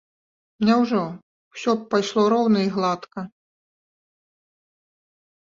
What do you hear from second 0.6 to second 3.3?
Няўжо ўсё б пайшло роўна і гладка?